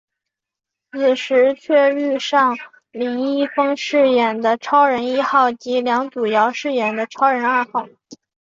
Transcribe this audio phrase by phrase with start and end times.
[0.91, 2.57] 此时却遇上
[2.89, 7.87] 林一峰饰演的超人一号及梁祖尧饰演的超人二号。